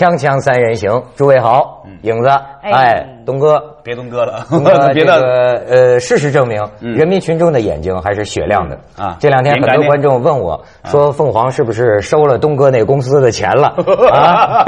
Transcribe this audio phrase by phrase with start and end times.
[0.00, 2.28] 锵锵三人行，诸位好，影子，
[2.62, 5.26] 哎，东哥，别东哥了， 东哥， 别这的个
[5.68, 8.76] 呃，事实证明，人民群众的眼睛还是雪亮的。
[8.96, 9.16] 啊。
[9.20, 13.68] 这两天很多观众问我说，凤凰是不是收了东哥那公司的钱了？
[14.12, 14.64] 啊？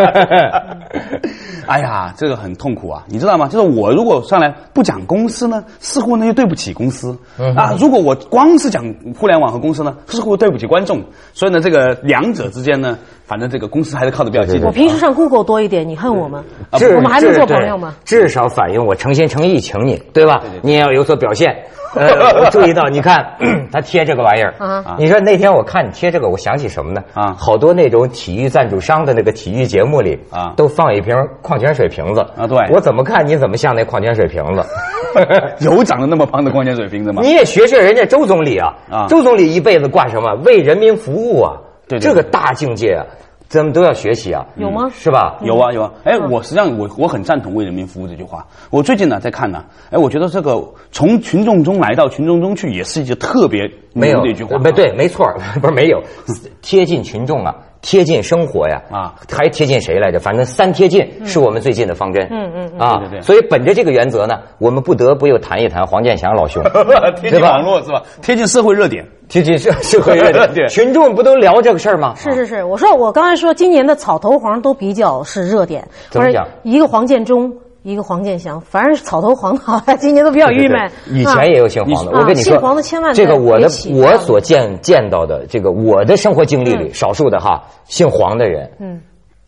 [1.66, 3.48] 哎呀，这个很痛苦啊，你知道吗？
[3.48, 7.18] 就是我如果上来不讲公司呢，似乎呢又对不起公司、
[7.56, 7.74] 啊。
[7.80, 8.84] 如果我光是讲
[9.18, 11.02] 互联网和公司呢，似乎对不起观众。
[11.32, 16.44] 所以呢，这个两者之间呢，反正这个公司还是靠的比较近对我平时上 Google 多一点，你恨我吗？
[16.72, 17.94] 至我们还能做朋友吗？
[18.04, 20.38] 至少反应我诚心诚意请你，对吧？
[20.42, 21.56] 对对对你也要有所表现。
[21.94, 22.08] 呃，
[22.40, 23.36] 我注意到，你看
[23.70, 27.02] 他贴这个玩意儿啊你说那天我看你贴这个，我想起什么呢？
[27.12, 34.64] 啊好多那种体育赞助商的那个体育节目里啊都放一瓶矿泉水瓶子啊对我怎么看你怎么像那矿泉水瓶子？
[35.60, 37.20] 有长得那么胖的矿泉水瓶子吗？
[37.22, 38.72] 你也学学人家周总理啊！
[38.90, 40.32] 啊周总理一辈子挂什么？
[40.46, 41.52] 为人民服务啊！
[41.88, 43.04] 对对这个大境界啊，
[43.52, 44.46] 咱们都要学习啊！
[44.56, 45.36] 有吗是吧？
[45.42, 48.46] 有啊有啊，哎，我实际上我我很赞同为人民服务这句话。
[48.70, 54.56] 我最近呢在看呢，哎，我觉得这个从群众中来到群众中去，也是一句特别没有牛的一句话。
[54.56, 56.02] 没对，没错儿， 不是没有，
[56.62, 60.18] 贴近群众啊，贴近生活呀，啊，还贴近谁来着？
[60.20, 62.78] 反正三贴近是我们最近的方针，嗯嗯嗯。
[62.78, 63.20] 啊，对对对。
[63.22, 66.62] 所以本着这个原则呢，我们不得不又谈一谈黄健翔老兄，
[67.20, 68.02] 贴近网络是吧？
[68.22, 69.04] 贴近社会热点。
[69.28, 72.14] 贴近社社会热点， 群众不都聊这个事儿吗？
[72.16, 76.46] 是是是，我说我刚才说今年的草头黄都比较是热点，怎么讲？
[76.62, 77.52] 一个黄建中，
[77.82, 80.90] 一个黄健翔，反正是草头黄的好像今年都比较郁闷。
[81.10, 89.00] 以前也有姓黄的，啊我跟你说，姓黄的千万这个我的我所见见到的这个我的生活经历里，少数的哈，姓黄的人，嗯，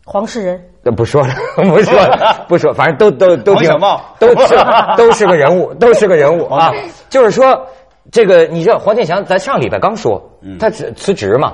[0.03, 0.61] 黄世仁。
[0.83, 4.01] 呃不说了，不说了， 不说， 反正都都都挺黄小茂。
[4.19, 4.55] 都是
[4.95, 6.71] 都是个人物， 都是个人物啊。
[7.09, 7.65] 就是说，
[8.11, 10.21] 这个你知道黄健翔，咱上礼拜刚说，
[10.59, 11.53] 他辞辞职嘛，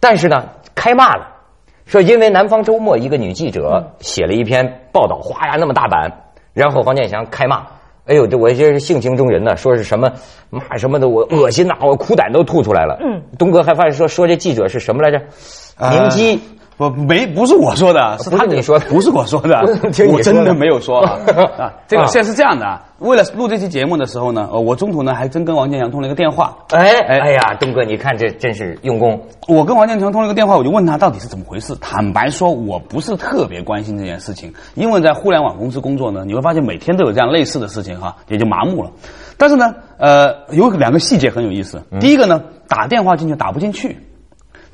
[0.00, 0.42] 但是呢，
[0.74, 1.26] 开骂了，
[1.84, 6.10] 说因为南方周末一个女记者写了一篇报道，哗呀那么大版，
[6.52, 7.66] 然后黄健翔开骂。
[8.04, 10.10] 哎呦，这我这是性情中人呢，说是什么
[10.50, 12.98] 骂什么的，我恶心呐，我苦胆都吐出来了。
[13.00, 15.20] 嗯，东哥还发现说说这记者是什么来着？
[15.90, 16.40] 明基。
[16.76, 19.60] 不没不是我说的，是他你说的不是我说的
[20.10, 21.18] 我真的没有说啊。
[21.58, 26.56] 啊，这个啊现在是这样的啊，为了录这期节目的时候呢，呃我中途呢还真跟王建强通了一个电话。
[26.70, 29.20] 哎哎哎呀，东哥，你看这真是用功。
[29.46, 31.74] 我跟王建强通了一个电话，我就问他到底是怎么回事。
[31.80, 38.90] 坦白说，我不是特别关心这件事情，因为在互联网公司工作呢，你会发现每天都有这样类似的事情哈，也就麻木了。
[39.36, 41.82] 但是呢，呃，有两个细节很有意思。
[42.00, 43.98] 第一个呢，打电话进去打不进去。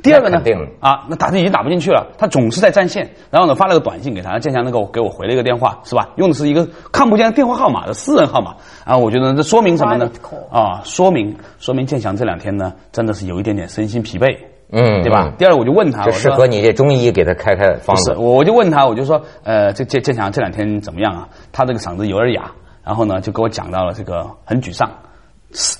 [0.02, 0.40] 第二个呢
[0.80, 3.10] 啊，那打字已经打不进去了，他总是在占线。
[3.30, 6.10] 然后呢，发了个短信给他，建强那个给我回了一个电话，是吧？
[6.16, 8.56] 用的是一个看不见的电话号码的私人号码。
[8.84, 10.10] 啊，我觉得这说明什么呢
[10.50, 14.26] 啊，说明说明建强这两天呢，真的是有一点点身心疲惫。
[14.70, 15.34] 嗯对吧嗯？
[15.38, 18.12] 第二，我就问他，就我说适合你这中医给他开开方子。
[18.12, 21.28] 不是，我我就问他，我就说，呃，这建建强这两天怎么样啊？
[21.52, 22.52] 他这个嗓子有点哑，
[22.84, 24.90] 然后呢，就给我讲到了这个很沮丧，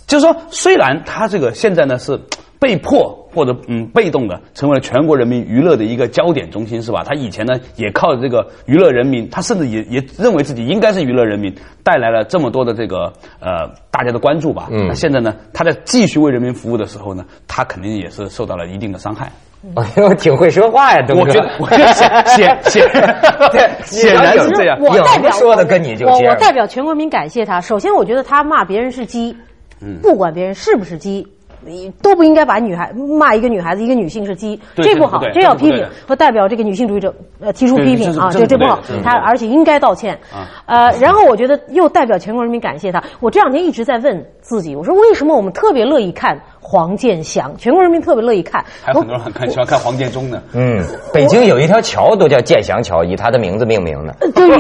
[0.06, 2.19] 就是说，虽然他这个现在呢是
[2.60, 7.04] 被迫或者嗯被动的成为了全国人民娱乐的一个焦点中心，是吧？
[7.04, 11.54] 他以前呢也靠这个娱乐人民，他甚至也也认为自己应该是娱乐人民，
[11.84, 14.69] 带来了这么多的这个呃大家的关注吧。
[14.70, 19.30] 嗯那现在呢，他在继续为人民服务的时候呢，他肯定也是受到了一定的伤害。
[19.75, 21.22] 哎呦，挺会说话呀，东哥。
[21.22, 22.88] 我觉得，我觉得显显显，
[23.50, 24.78] 对，显然是这样。
[24.80, 27.60] 我代表说的跟你就我接我代表全国人民感谢他。
[27.60, 29.36] 首先，我觉得他骂别人是鸡，
[29.80, 31.26] 嗯不管别人是不是鸡。
[31.64, 35.86] 你都不应该把女孩骂一个女孩子，一个女性是鸡，这不好这要批评。
[36.06, 40.46] 和代表这个女性主义者呃提出批评啊，这这不好是不对的这是，不他而且应该道歉啊。
[40.66, 43.02] 呃，然后我觉得又代表全国人民感谢他。
[43.20, 48.64] 我这两天一直在问自己，我说为什么我们特别乐意看黄健翔，全国人民特别乐意看。
[48.84, 50.42] 还有很多人很看喜欢看黄建中呢。
[50.52, 50.82] 嗯，
[51.12, 54.14] 北京有一条桥都叫建翔桥，以他的名字命名的。
[54.34, 54.48] 对，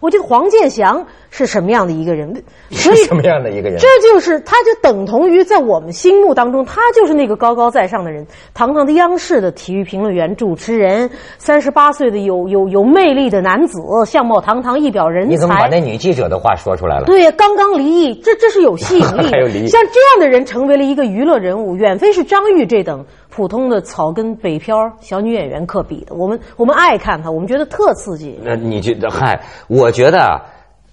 [0.00, 2.32] 我觉得黄健翔是什么样的一个人？
[2.70, 3.78] 所以是什么样的一个人？
[3.78, 11.08] 这就是他，就等同于在我们心目当中，他就是那个高高在上的人，堂堂的央视的体育评论员、主持人，
[11.38, 15.30] 三十八岁的有有有魅力的男子，相貌堂堂，一表人才。
[15.30, 17.04] 你怎么把那女记者的话说出来了？
[17.04, 19.26] 对，刚刚离异，这这是有吸引力。
[19.30, 23.04] 还有离异像这样的人成为了一个娱乐人物，远非是张玉这等
[23.36, 26.14] 普通的草根北漂小女演员可比的。
[26.14, 28.40] 我们我们爱看她，我们觉得特刺激。
[28.42, 29.10] 那你觉得？
[29.10, 29.38] 嗨，
[29.68, 30.40] 我觉得啊，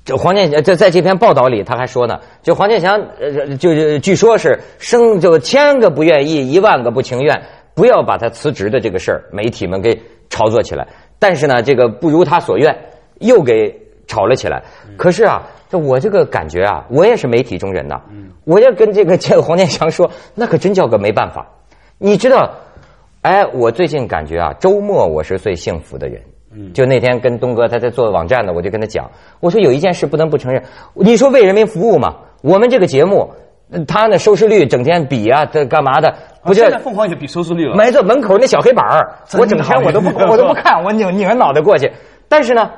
[0.03, 7.41] 这黄健翔在在这篇报道里他还说呢，就黄健翔呃，就是据说是生就千个不愿意，一万个不情愿，
[7.73, 9.97] 不要把他辞职的这个事儿，媒体们给
[10.29, 10.85] 炒作起来。
[11.19, 12.77] 但是呢，这个不如他所愿，
[13.21, 13.73] 又给
[14.05, 14.61] 炒了起来。
[14.97, 18.01] 可是啊，这我这个感觉啊，我也是媒体中人呐，
[18.43, 21.47] 我要跟这个这个黄健翔说，那可真叫个没办法。
[21.97, 22.49] 你知道，
[23.21, 26.21] 哎，我最近感觉啊，周末我是最幸福的人。
[26.71, 29.09] 就那天跟东哥他在做网站呢，我就跟他讲，
[29.39, 30.63] 我说有一件事不能不承认，
[30.93, 33.31] 你说为人民服务嘛，我们这个节目，
[33.87, 36.13] 他那收视率整天比啊，这干嘛的？
[36.43, 37.75] 不现在凤凰也比收视率了。
[37.75, 41.91] 没错，门口那小黑板儿，我整天我都不我都不 看，我拧拧着脑袋过去。
[42.27, 42.69] 但是呢，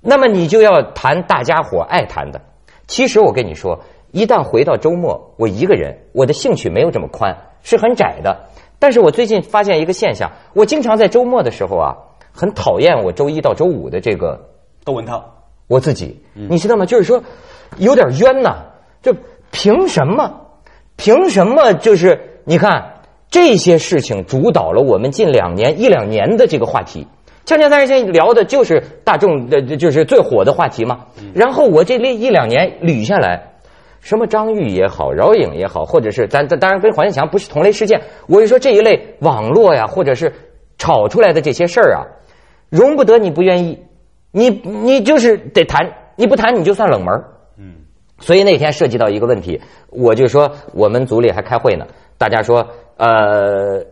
[0.00, 2.40] 那么你就要谈大家伙爱谈的。
[2.86, 8.48] 其实我跟你说，一旦回到周末，我一个人，我的兴趣没有这么宽，是很窄的。
[8.78, 11.96] 但是我最近发现一个现象，我经常在周末的时候啊。
[12.34, 14.40] 很讨厌我周一到周五的这个
[14.86, 15.22] 窦文涛，
[15.68, 16.86] 我自己，你知道吗？
[16.86, 17.22] 就是说
[17.76, 18.56] 有点冤呐，
[19.02, 19.14] 就
[19.50, 20.46] 凭什么？
[20.96, 21.74] 凭什么？
[21.74, 27.06] 就是你看这些事情主导了我们近两年一两年的这个话题。
[27.44, 31.00] 锵锵三人行聊的就是大众的，就是最火的话题嘛。
[31.34, 33.51] 然后我这一一两年捋下来，
[34.02, 40.32] 什么张玉也好，饶颖也好，或者是咱咱当然跟黄健翔不是同类事件，我就说这一类网络呀，或者是
[40.76, 42.02] 炒出来的这些事儿啊。
[42.68, 43.78] 容不得你不愿意，
[44.32, 47.24] 你你就是得谈，你不谈你就算冷门
[47.56, 47.74] 嗯，
[48.18, 51.86] 所以那天涉及到一个问题，我就说我们组里还开会呢，
[52.18, 52.66] 大家说
[52.96, 53.84] 呃，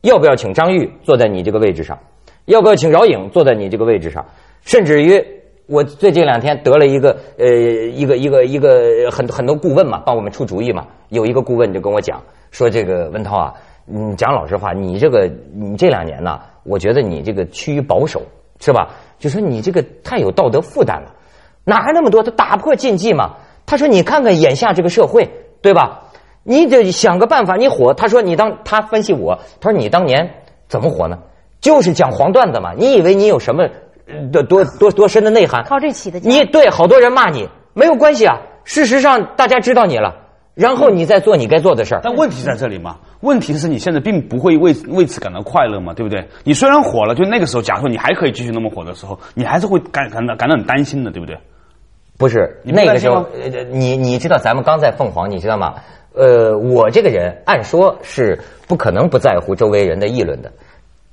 [0.00, 1.98] 要不要请张玉坐在你这个位置上？
[2.46, 4.26] 要不要请饶颖坐在你这个位置上？
[4.62, 5.24] 甚至于
[5.66, 10.86] 我最近两天得了一个呃一个一个一个很很多顾问嘛，帮我们出主意嘛。
[11.08, 13.54] 有一个顾问就跟我讲说：“这个文涛啊，
[13.86, 18.22] 你讲老实话，你这个你这两年呢？”我觉得你这个趋于保守，
[18.60, 18.90] 是吧？
[19.18, 21.14] 就说你这个太有道德负担了，
[21.64, 22.22] 哪那么多？
[22.22, 23.36] 他打破禁忌嘛。
[23.64, 25.30] 他说：“你看看眼下这个社会，
[25.62, 26.10] 对吧？
[26.42, 30.30] 你得想个办法，你火。”他说：“你当他分析我，他说你当年
[30.68, 31.20] 怎么火呢？
[31.62, 32.74] 就是讲黄段子嘛。
[32.76, 33.66] 你以为你有什么
[34.32, 35.64] 多多多多深的内涵？
[35.64, 36.18] 靠这起的。
[36.20, 38.38] 你对好多人骂你没有关系啊。
[38.64, 40.20] 事实上，大家知道你了。”
[40.54, 42.96] 然后你再做你该做的事儿，但问题在这里嘛？
[43.22, 45.92] 问题是你现在并不会为为此感到快乐嘛？
[45.92, 46.24] 对不对？
[46.44, 51.36] 你虽然火了，就那个时候，假如说你还可以继续那么火的时候，你还是会感感到感到很担心的，对不对？
[52.16, 53.26] 不是，那个时候，
[53.72, 55.74] 你你知道咱们刚在凤凰，你知道吗？
[56.14, 60.52] 呃，我这个人按说是不可能不在乎周围人的议论的，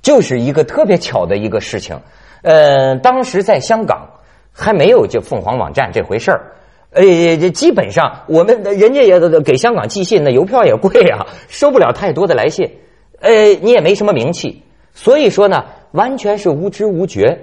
[0.02, 1.98] 就是一个特别巧的一个事情。
[2.42, 4.08] 呃，当时在香港
[4.52, 6.52] 还没有这凤凰网站这回事儿。
[6.90, 12.78] 呃，这基本上我们人家也给香港寄信，那邮票也贵啊，收不了太多的来信。
[13.20, 14.62] 呃，你也没什么名气，
[14.92, 17.38] 所以说呢，完全是无知无觉，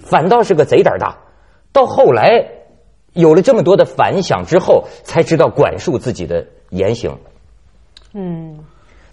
[0.00, 1.18] 反倒是个贼胆大。
[1.72, 2.46] 到后来
[3.12, 7.18] 有了这么多的反响之后，才知道管束自己的言行。
[8.14, 8.60] 嗯。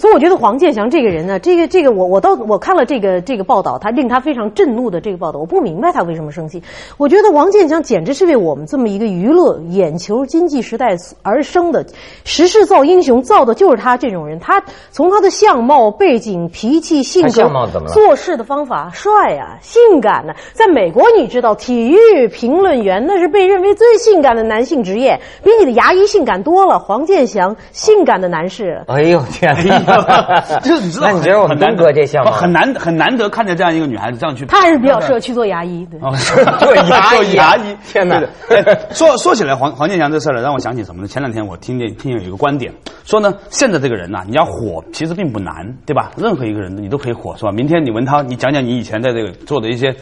[0.04, 6.62] 所以我觉得黄健翔这个人呢，这个这个我我到我看了这个这个报道，他令他非常震怒的这个报道，我不明白他为什么生气。
[6.98, 11.86] 我觉得王健翔简直是为我们这么一个娱乐眼球经济时代而生的，
[12.26, 14.38] 时势造英雄，造的就是他这种人。
[14.40, 14.62] 他
[14.92, 17.50] 从他的相貌、背景、脾气、性格、
[17.88, 20.34] 做事的方法，帅呀，性感呢。
[20.52, 26.78] 在美国，你知道，体育评论员那是被认为最性感的男性职业，比你的牙医性感多了。
[26.78, 28.84] 黄健翔，性感的男士。
[28.88, 29.56] 哎呦天！
[30.64, 36.00] 就是你知道，那你觉得我们东哥这项目很难很难得看见这样一个女孩子这样去，她还是比较适合去做牙医，对，
[36.60, 38.22] 做牙医，牙医，天哪！
[38.92, 41.08] 说说起来，黄黄健翔这事儿让我想起什么呢？
[41.08, 42.74] 前两天我听见听见有一个观点，
[43.06, 45.54] 说呢，现在这个人呐，你要火其实并不难，
[45.86, 46.12] 对吧？
[46.18, 47.52] 任何一个人你都可以火，是吧？
[47.52, 49.96] 明天李文涛，你讲讲你以前在这个做的一些。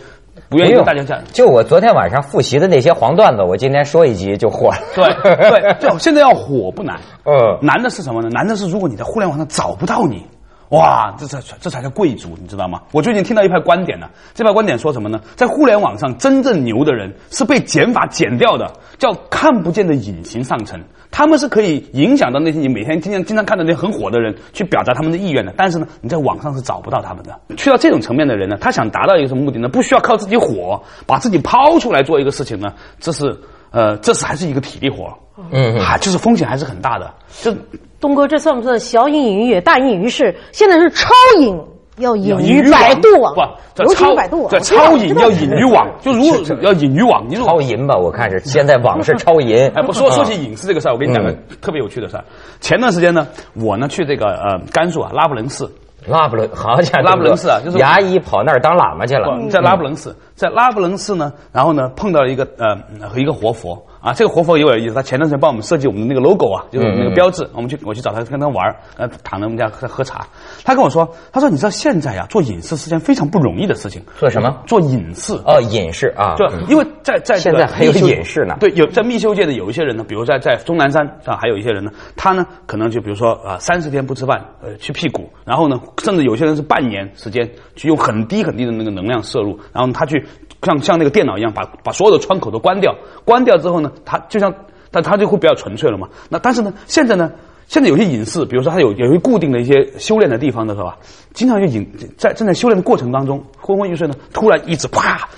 [0.50, 4.78] 不愿意跟大家讲，就我昨天晚上复习的那些黄段子，我今天说一集就火了。
[4.96, 5.06] 对
[5.50, 8.30] 对， 就现在要火不难，嗯，难的是什么呢？
[8.30, 10.26] 难的是如果你在互联网上找不到你，
[10.72, 12.82] 哇，这才这才叫贵族，你知道吗？
[12.94, 15.20] 我最近听到一派观点呢，这派观点说什么呢？
[15.36, 20.82] 在互联网上真正牛的人是被减法减掉的，叫看不见的隐形上层。
[21.12, 27.38] 他们是可以影响到那些你每天经常经常看到那些很火的人去表达他们的意愿的，但是呢，你在网上是找不到他们的。
[27.58, 29.68] 去到这种层面的人呢，他想达到一个什么目的呢？
[29.68, 32.74] 不需要靠自己火，把自己抛出来做一个事情呢？
[32.98, 33.38] 这是
[33.72, 35.18] 呃，这是还是一个体力活，
[35.52, 37.12] 嗯，还就是风险还是很大的。
[37.42, 37.54] 就
[38.00, 40.36] 东哥，这算不算小隐隐于大隐隐于市？
[40.52, 41.60] 现在是超隐。
[41.98, 43.36] 要隐于百度网，
[43.76, 46.24] 不，超百度网，超隐要隐于网， 就如
[46.62, 47.96] 要隐于网，你超隐吧？
[47.96, 49.70] 我看是现在网是超隐。
[49.76, 51.32] 哎，不说 说起隐私这个事儿，我跟你讲个
[51.62, 52.24] 特别有趣的事儿。
[52.60, 55.70] 前段时间呢，我呢去这个呃甘肃啊拉卜楞寺，
[56.08, 60.16] 拉布楞，好家伙，拉布楞寺啊，就是牙医跑那儿当喇嘛去了，在拉布楞寺。
[60.34, 70.26] 在拉布楞寺呢，然后呢碰到了一个呃一个活佛啊，这个活佛也有意思，他前段时间帮我们设计我们的那个 logo 啊，就是那个标志，我们去我去找他跟他玩儿，呃躺在我们家喝喝茶，
[70.64, 74.64] 他跟我说，他说你知道现在呀做隐士是件非常不容易的事情，做什么？
[74.66, 78.58] 做隐士啊，隐士啊，就因为在在这个现在还有隐士呢。
[78.60, 90.26] 对，有在密修界的有一些人呢，比如在在终南山上还有一些人呢，他呢可能就比如说啊三十天不吃饭，呃去辟谷，然后呢甚至有些人是半年时间去用很低很低的那个能量摄入，然后他去
[90.62, 94.54] 像像那个电脑一样把把所有的窗口都关掉，关掉之后呢，它就像
[94.92, 96.08] 但它就会比较纯粹了嘛。
[96.30, 97.32] 那但是呢，现在呢。
[97.68, 100.98] 现在有些隐士，比如说他有有一些固定的一些修炼的地方的是吧？
[101.34, 105.30] 经常就隐在正在修炼的过程当中，昏昏欲睡呢，突然一直啪，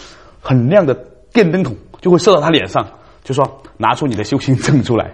[0.42, 0.96] 很亮的
[1.32, 2.88] 电灯筒就会射到他脸上，
[3.24, 5.14] 就说拿出你的修行证出来，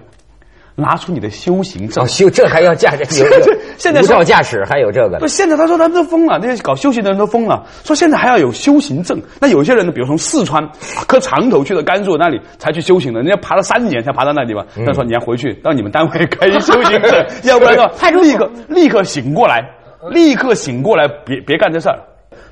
[0.80, 2.08] 拿出你的修行证哦，。
[2.08, 3.30] 修这还要驾驶，有
[3.78, 9.22] 现在无说照驾驶还有这个不，，现在他说他们都疯了，那些搞修行的人都疯了，说现在还要有修行证。
[9.40, 10.68] 那有些人呢，比如从四川
[11.08, 14.66] 磕长头去了甘肃那里才去修行的，人家爬了三年才爬到那地方。
[14.86, 19.64] 他说你要回去到你们单位开修行证， 要不然的话立刻立刻醒过来，
[20.10, 22.00] 立刻醒过来，别别干这事儿。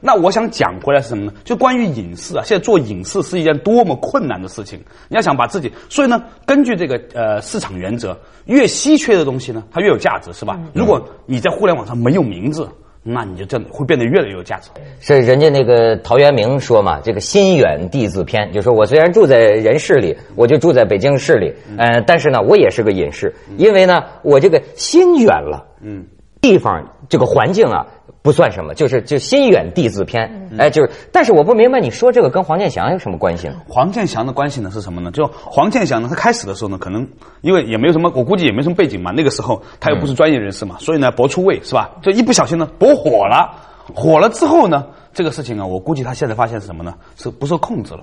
[0.02, 1.34] 那我想讲回来是什么呢？
[1.44, 4.80] 就关于隐士啊，现在做隐士是一件多么困难的事情。
[5.10, 10.60] 你要想把自己，所以呢，根据这个呃市场原则，越稀缺的东西呢，它越有价值，是吧？
[10.74, 12.68] 如果你在互联网上没有名字，
[13.10, 14.70] 那你就真的会变得越来越有价值。
[15.00, 26.06] 是人家那个陶渊明说嘛，这个心远地自偏，就说我虽然住在人世里，我就住在北京市里，呃，但是呢，我也是个隐士，因为呢，我这个心远了，嗯，
[26.42, 27.88] 地方这个环境啊
[28.28, 33.56] 不算什么，就是就心远地自偏，哎，就是，但是我不明白你说这个跟黄健翔有什么关系呢？
[33.70, 35.10] 黄健翔的关系呢是什么呢？
[35.12, 37.08] 就黄健翔呢，他开始的时候呢，可能
[37.40, 39.12] 因为也没有什么，我估计也没什么背景嘛。
[39.12, 41.90] 那个时候他又不是专业人士嘛，所以呢搏出位是吧？
[42.04, 43.50] 就一不小心呢搏火了，
[43.96, 46.96] 火了之后呢，这个事情啊，我估计他现在发现是什么呢？
[47.16, 48.02] 是不受控制了。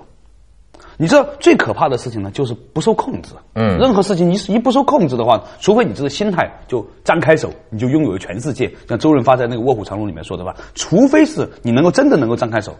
[0.96, 3.34] 你知道最可怕的事情呢，就是不受控制。
[3.54, 8.70] 嗯任何事情你一不受控制的话，除非你这个心态就张开手，你就拥有了全世界。
[8.88, 12.72] 像周润发在那个《卧虎藏龙》里面说的吧，除非是你能够真的能够张开手，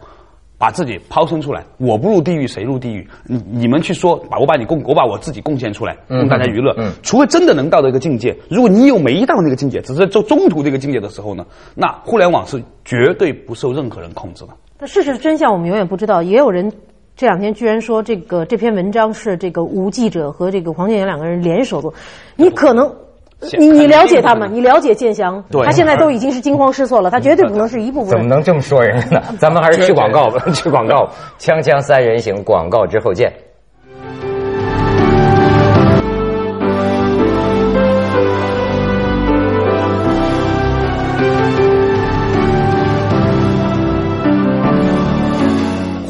[0.59, 3.07] 把自己抛身出来，我不入地狱谁入地狱？
[3.25, 6.73] 你你们去说，把我把你贡，我把我自己贡献出来，供大家娱乐。
[6.79, 11.45] 嗯除非真的能到这个境界，如果你有没到那个境界，只是就中途这个境界的时候呢，
[11.75, 14.51] 那互联网是绝对不受任何人控制的。
[14.79, 16.23] 但事实真相我们永远不知道。
[16.23, 16.73] 也有人
[17.17, 21.93] 这两天居然说这个这篇文章是这个吴记者和这个黄健翔两个人联手做，
[22.37, 22.95] 你可能。
[23.59, 29.21] 你你了解他肯定们，你了解建翔，对他现在都已经是惊慌失措了，他绝对不能是一步步怎么能这么说人呢？
[29.39, 31.11] 咱们还是去广告吧， 去广告。
[31.39, 33.31] 锵锵三人行，广告之后见。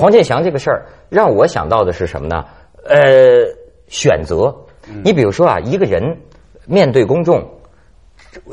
[0.04, 2.44] 黄健翔这个事儿让我想到的是什么呢？
[2.84, 2.94] 呃，
[3.88, 4.54] 选择。
[5.02, 6.18] 你比如说啊，一个人
[6.66, 7.42] 面对公众，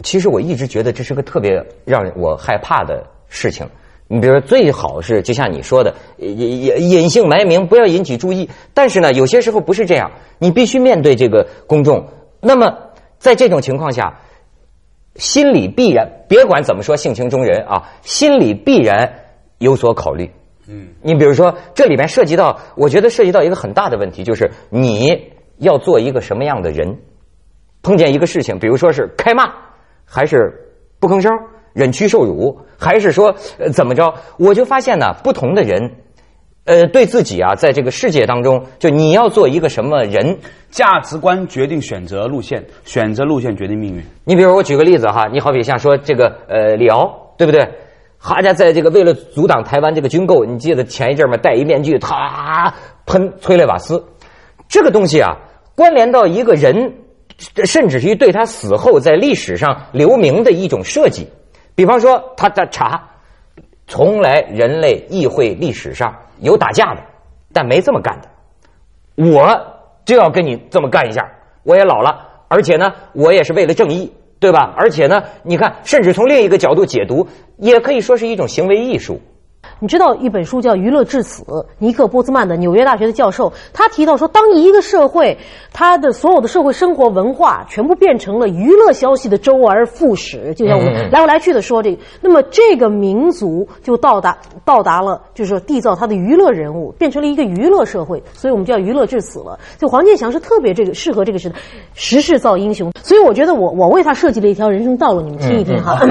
[0.01, 3.67] 其实我一直觉得这是个特别让我害怕的事情。
[4.07, 8.49] 你比如说，最好是就像你说的，隐隐隐姓埋名，不要引起注意。
[8.73, 12.07] 但是呢，有些时候不是这样，你必须面对这个公众。
[12.39, 12.73] 那么
[13.17, 14.21] 在这种情况下，
[15.15, 19.15] 心里必然别管怎么说性情中人啊，心里必然
[19.57, 20.31] 有所考虑。
[20.67, 26.99] 嗯，你比如说，这里面涉及到，我觉得涉及到一个很大的问题，就是你要做一个什么样的人。
[27.83, 29.51] 碰见一个事情，比如说是开骂，
[30.05, 30.53] 还是
[30.99, 31.31] 不吭声、
[31.73, 34.13] 忍屈受辱，还是说、呃、怎么着？
[34.37, 35.91] 我就发现呢，不同的人，
[36.65, 40.37] 呃，对自己啊，在这个世界当中，就你要做一个什么人。
[40.69, 44.01] 价值观决定选择路线，选择路线决定命运。
[44.23, 47.67] 你比如我举个例子哈，你好比像说这个呃李敖，对不对？
[48.23, 52.71] 哈家在这个为了阻挡台湾这个军购，你记得前一阵嘛戴一面具，他
[53.07, 54.05] 喷催泪瓦斯，
[54.69, 55.35] 这个东西啊，
[55.75, 56.93] 关联到一个人，
[57.65, 61.27] 甚至于对他死后在历史上留名的一种设计。
[61.73, 63.09] 比方说，他的查，
[63.87, 67.01] 从来人类议会历史上有打架的，
[67.51, 68.29] 但没这么干的。
[69.15, 69.59] 我
[70.05, 71.27] 就要跟你这么干一下，
[71.63, 74.73] 我也老了，而且呢，我也是为了正义，对吧？
[74.75, 79.21] 而且呢，你看，甚至从另一个角度解读，也可以说是一种行为艺术。
[79.81, 81.41] 你知道一本书叫《娱乐至死》，
[81.79, 85.35] 尼克波兹曼的纽约大学的教授，他提到说，当一个社会
[85.73, 99.57] 他的所有的社会生活文化全部变成了娱乐消息的周而复始，就像我们来回来去的说这个，那么这个民族就到达到达了，就是说缔造他的娱乐人物，变成了一个娱乐社会，所以我们叫娱乐至死了。
[99.79, 101.55] 就黄健翔是特别这个适合这个时代，
[101.95, 105.99] 时势造英雄，所以我觉得我我为他设计了一条人生道路，你们听一听哈。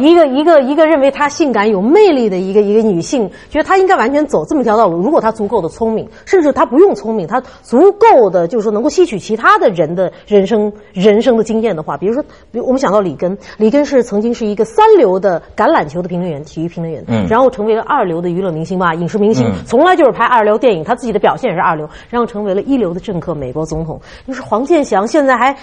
[0.00, 4.96] 一个一个一个认为他性感有魅力的一个一个女性，觉得她应该完全走这么一条道路。
[4.98, 24.00] 如果她足够的聪明，甚至她不用聪明，她足够的就是说能够吸取其他的人的人生人生的经验的话，比如说，比如我们想到里根，里根是曾经是一个三流的橄榄球的评论员，体育评论员，嗯然后成为了二流的娱乐明星吧，影视明星，嗯从来就是拍二流电影，他自己的表现也是二流，然后成为了一流的政客，美国总统。
[24.26, 25.54] 就是黄健翔现在还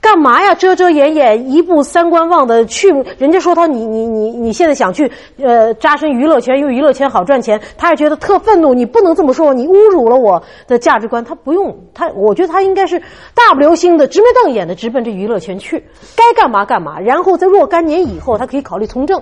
[0.00, 0.54] 干嘛呀？
[0.54, 2.88] 遮遮掩掩，一步三观望的去，
[3.18, 5.10] 人家说他你你你你现在想去
[5.42, 11.24] 呃扎深娱乐圈，因为娱乐圈好赚钱，他也觉得特愤怒，你不能这么说，你侮辱了我的价值观。
[11.24, 13.00] 他不用他，我觉得他应该是
[13.34, 15.84] 大不流星的，直眉瞪眼的直奔这娱乐圈去，
[16.14, 19.20] 该干嘛干嘛，然后在若干年以后，他可以考虑从政。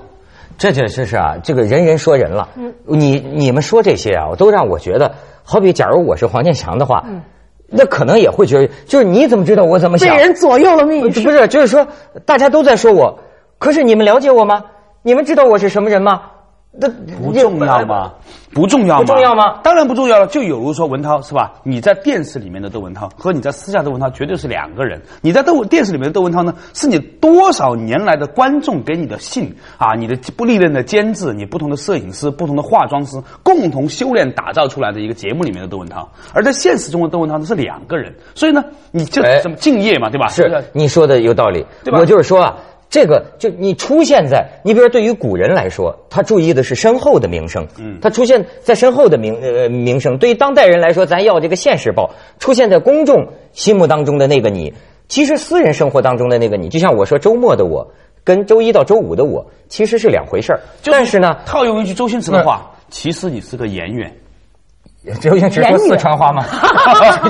[0.58, 2.48] 这这是是啊，这个人人说人了。
[2.56, 7.22] 嗯你你们说这些啊，都让我觉得，好比假如我是黄健翔的话，嗯
[7.76, 10.16] 那可能也会觉得，就是你怎么知道我怎么想？
[10.16, 11.12] 被人左右了命运。
[11.12, 11.86] 不是，就是说
[12.24, 13.18] 大家都在说我，
[13.58, 14.64] 可是你们了解我吗？
[15.02, 16.22] 你们知道我是什么人吗？
[16.76, 18.12] 那不重要吗？
[18.52, 19.04] 不重要吗？
[19.04, 20.26] 不重要吗当然不重要了。
[20.26, 21.52] 就有如说文涛是吧？
[21.62, 25.00] 你在电视里面的窦文涛和你在私下的文涛绝对是两个人。
[25.20, 36.08] 你在窦电视里面的窦文涛呢，是你多少年来的观众给你的信啊，你的不历练的监制，你不同的摄影师、不同的化妆师共同修炼打造出来的一个节目里面的窦文涛。
[36.32, 40.26] 而在现实中的窦文涛呢是两个人，所以呢，你这哎怎么敬业嘛，对吧？
[40.28, 42.56] 是你说的有道理，对吧我就是说啊，
[42.94, 50.16] 这个就你出现在你比如说对于古人来说，他注意的是身后的名声，嗯他出现在身后的名呃名声。
[50.16, 54.72] 对于当代人来说，咱要这个现实报，出现在公众心目当中的那个你，
[55.08, 57.90] 其实私人生活当中的那个你，就像我说周末的我。
[58.22, 64.10] 跟周一到周五的我其实是两回事儿，但是呢，套用一句周星驰的话， 其实你是个演员。
[65.20, 66.42] 周星驰说四川话吗？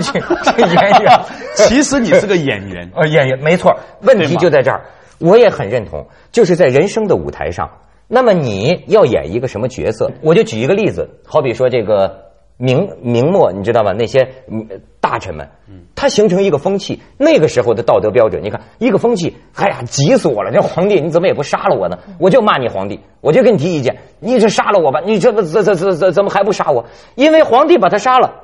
[0.01, 0.21] 这
[0.53, 1.21] 这演员，
[1.57, 2.89] 其实你是个演员。
[2.95, 4.85] 呃，演员没错，问题就在这儿。
[5.25, 7.71] 我也很认同，就是在人生的舞台上，
[8.09, 10.11] 那么你要演一个什么角色？
[10.21, 12.27] 我就举一个例子，好比说这个
[12.59, 13.93] 明明末，你知道吧？
[13.93, 14.69] 那些嗯
[15.01, 15.49] 大臣们，
[15.95, 20.53] 他形成一个风气，那个时候的道德标准，你看一个风气，哎呀，急死我了！
[20.53, 21.99] 这皇帝你怎么也不杀了我呢？
[22.19, 26.85] 我就骂你皇帝，我就跟你提意见，你这杀了我吧，你这怎怎怎怎怎么还不杀我？
[27.15, 28.35] 因为皇帝把他杀了，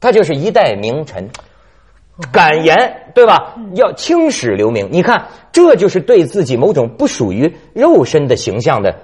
[0.00, 1.28] 他就是一代名臣。
[2.30, 3.56] 敢言，对吧？
[3.74, 4.88] 要青史留名。
[4.92, 8.94] 你看，这就是对自己某种不属于肉身的形象的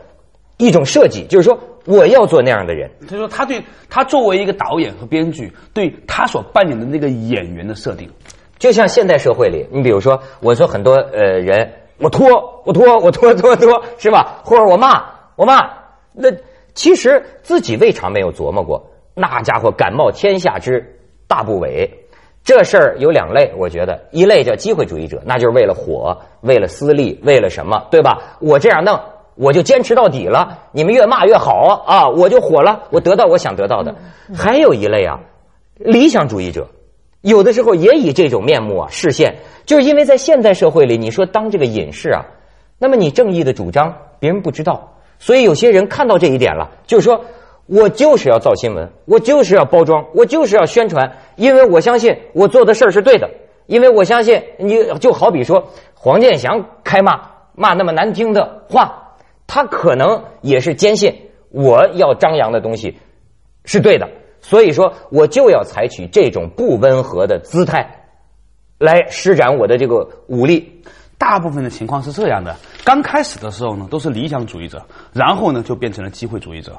[0.58, 2.90] 一种设计，就是说我要做那样的人。
[3.08, 8.10] 所以说，他对他作为一个导演和编剧，对他所扮演的那个演员的设定，
[8.58, 14.40] 就像现代社会里，你比如说，我说很多呃人，我拖，我拖，我拖拖拖，是吧？
[14.44, 15.02] 或者我骂，
[15.34, 15.70] 我骂，
[16.12, 16.28] 那
[16.74, 21.88] 其实自己未尝没有琢磨过，那家伙敢冒天下之大不韪。
[22.48, 28.38] 这事儿有两类，我觉得一类叫机会主义者，那就是为了火，为了私利，为了什么，对吧？
[28.40, 28.98] 我这样弄，
[29.34, 30.60] 我就坚持到底了。
[30.72, 33.94] 你们越骂越好啊，我就火了，我得到我想得到的。
[34.34, 35.20] 还有一类啊，
[35.76, 36.68] 理想主义者，
[37.20, 42.24] 有的时候也以这种面目啊视线，就是因为在现代社会里，你说当这个隐士啊，
[42.78, 47.26] 那么你正义的主张别人不知道，所以有些人看到这一点了，就是说
[47.68, 53.28] 我就是要造新闻，我就是要包装，我就是要宣传，因为我相信我做的事儿是对的，
[53.66, 57.20] 因为我相信你就好比说黄健翔开骂
[57.54, 61.14] 骂那么难听的话，他可能也是坚信
[61.50, 62.96] 我要张扬的东西
[63.66, 64.08] 是对的，
[64.40, 68.06] 所以说我就要采取这种不温和的姿态
[68.78, 70.82] 来施展我的这个武力。
[71.18, 74.80] 大部分的情况是这样的：刚开始的时候呢，都是理想主义者，
[75.12, 76.72] 然后呢，就变成了机会主义者。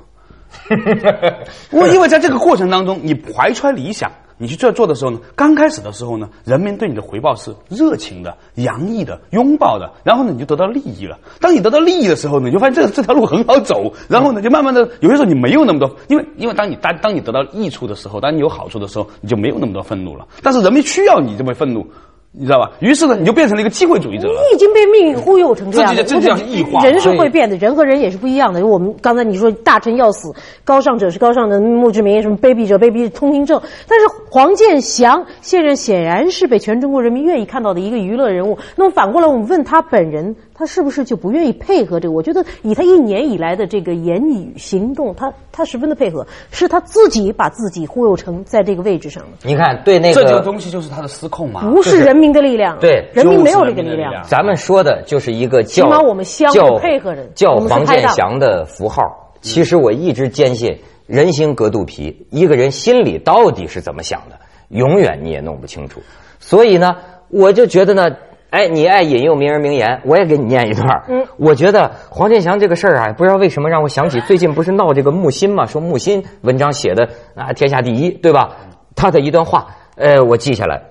[1.72, 11.18] 我因为在这个过程当中，你怀揣理想，你去这做的时候呢，刚开始的时候呢，人民对你的回报是热情的、洋溢的、拥抱的，然后呢，你就得到利益了。
[11.40, 20.28] 当你得到利益的时候呢，你就发现这这条路很好走，然后呢，就慢慢的，有些时候你没有那么多，因为因为当你当当你得到益处的时候，当你有好处的时候，你就没有那么多愤怒了。
[20.42, 21.86] 但是人民需要你这么愤怒。
[22.32, 22.72] 你知道吧？
[22.80, 24.39] 于是呢，你就变成了一个机会主义者了。
[24.39, 28.63] 你已经被命运忽悠成这样了，这就叫异化人是会变的，人和人也是不一样的。
[28.65, 30.32] 我们刚才你说大臣要死，
[30.63, 33.60] 高尚者是高尚的，墓志铭什么卑鄙者卑鄙，通行证。
[33.88, 38.60] 但是黄健翔现任显然是被全中国人民愿意看到的一个娱乐人物。
[38.76, 42.13] 那么反过来，我们问他本人，他是不是就不愿意配合这个？
[42.13, 51.62] 我觉得以他一年以来的这个言语行动，他他十分的配合，是他自己把自己忽悠成在这个位置上的，你看，对那这个个东西就是他的失控嘛。
[51.72, 52.78] 不是人民的力量。
[52.80, 54.24] 对人民没有这个力量。
[54.24, 59.02] 咱们说的就是一个叫起码我们相互叫配合着叫黄健翔的符号。
[59.42, 60.78] 其实我一直坚信，
[61.08, 66.02] 人心隔肚皮，一个人心里到底是怎么想的，永远你也弄不清楚。
[66.40, 66.98] 所以呢，
[67.30, 68.08] 我就觉得呢，
[68.50, 70.88] 哎，你爱引用名人名言，我也给你念一段。
[71.08, 78.58] 嗯，我觉得黄健翔这个事儿啊，不知道为什么让我想起最近不是闹这个木心嘛，说木心文章写的啊天下第一，对吧？
[78.96, 80.82] 他的一段话，呃，我记下来，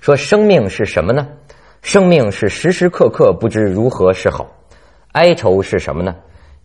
[0.00, 1.28] 说生命是什么呢？
[1.82, 4.46] 生命是时时刻刻不知如何是好。
[5.12, 6.14] 哀愁是什么呢？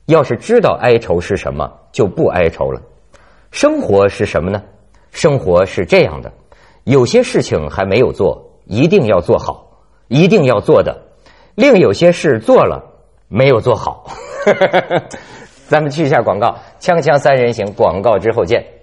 [0.05, 2.81] 要是知道哀愁是什么，就不哀愁了。
[3.51, 4.61] 生活是什么呢？
[5.11, 6.31] 生活是这样的，
[6.83, 9.65] 有些事情还没有做，一定要做好，
[10.07, 10.93] 一定要做的；
[11.55, 12.83] 另有些事做了，
[13.27, 14.05] 没有做好。
[15.67, 18.74] 咱们去一下广告，锵锵三人行，广告之后见。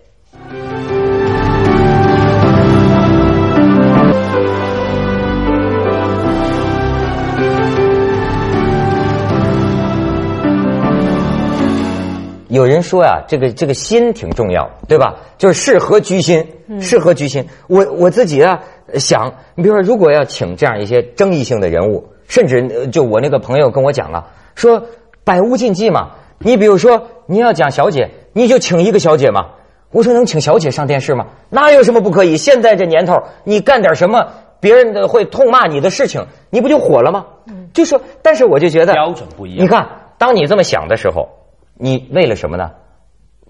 [12.52, 15.14] 有人说呀，这个这个心挺重要，对吧？
[15.38, 16.46] 就是适合居心，
[16.82, 17.48] 适合居心。
[17.66, 18.60] 我我自己啊
[18.98, 24.82] 想，你比如说，如果要请这样一些争议性的人物，甚至就我那个朋友跟我讲啊，说
[25.24, 26.10] 百无禁忌嘛。
[26.40, 29.46] 你比如说，你要讲小姐，你就请一个小姐嘛。
[29.90, 31.28] 我说能请小姐上电视吗？
[31.48, 32.36] 那有什么不可以？
[32.36, 34.28] 现在这年头，你干点什么
[34.60, 37.24] 别人的会痛骂你的事情，你不就火了吗？
[37.72, 39.64] 就说，但是我就觉得标准不一样。
[39.64, 39.88] 你看，
[40.18, 41.30] 当你这么想的时候。
[41.74, 42.72] 你为了什么呢？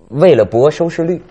[0.08, 1.22] 为了博收视率。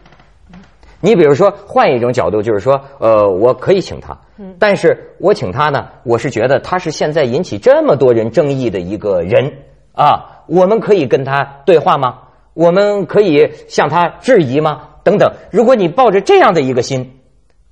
[1.03, 4.19] 你比如说，换一种角度，就是说，呃，我可以请他，
[4.59, 9.53] 但是我请他呢，我是觉得他是现在引起这么多人争议的一个人
[9.93, 12.19] 啊，我们可以跟他对话吗？
[12.53, 14.89] 我们可以向他质疑吗？
[15.03, 15.33] 等等。
[15.51, 17.19] 如果你抱着这样的一个心，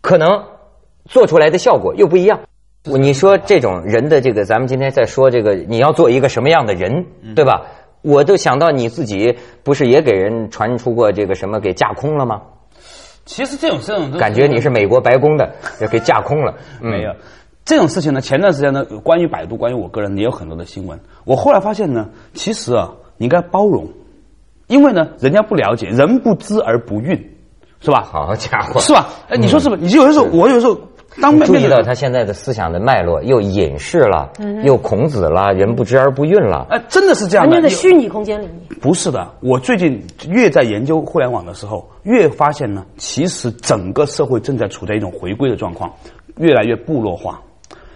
[0.02, 0.46] 可能
[1.06, 2.40] 做出来的效果又不一样。
[2.84, 7.06] 你说这种人的这个，咱们今天在说这个，你要做一个什么样的人，
[7.36, 7.66] 对吧？
[8.02, 12.42] 我都想到你自己不是也给人传出过这个什么给架空了吗？
[13.26, 16.56] 其实这种这种感觉你是美国白宫的，也给架空了。
[16.82, 17.14] 没有
[17.64, 18.22] 这种事情呢。
[18.22, 21.00] 前段时间呢，关于百度，关于我个人也有很多的新闻。
[21.26, 23.88] 我后来发现呢，其实啊，你应该包容，
[24.68, 27.22] 因为呢，人家不了解，人不知而不愠，
[27.82, 28.02] 是吧？
[28.02, 29.10] 好家伙，是吧？
[29.30, 29.82] 哎，你说是不是？
[29.82, 30.80] 你有的时候，我有时候。
[31.22, 34.32] 当注意到他现在的思想的脉络，又隐士了，
[34.64, 36.68] 又孔子了，人不知而不愠了。
[36.70, 37.50] 哎，真的是这样。
[37.50, 37.62] 的。
[37.62, 38.56] 在虚拟空间里面。
[38.82, 45.92] 不是的，我最近越在研究互联网的时候，越发现呢，其实整个社会正在处在一种回归的状况，
[46.38, 47.42] 越来越部落化，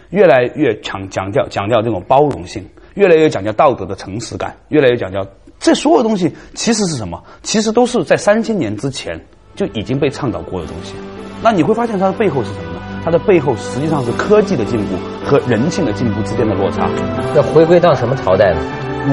[0.09, 5.25] 越来越强强调强调这种包容性，越来越讲究道德的诚实感，越来越讲究
[5.59, 7.23] 这所有东西其实是什么？
[7.41, 9.17] 其实都是在三千年之前
[9.55, 10.93] 就已经被倡导过的东西。
[11.41, 12.72] 那你会发现它的背后是什么？
[13.03, 16.89] 它的背后实际上是科技的进步和人性的进步之间的落差。
[17.35, 18.59] 要回归到什么朝代呢？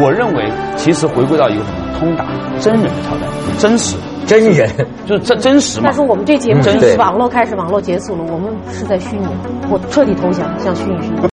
[0.01, 2.25] 我认为，其实回归到一个什么通达
[2.61, 3.27] 真人的朝代，
[3.59, 4.71] 真实真人
[5.05, 5.87] 就是真真实嘛。
[5.87, 9.27] 但是我们这节目是网络开始，网络结束了，我们是在虚拟，
[9.69, 11.29] 我彻底投降，向虚拟世界。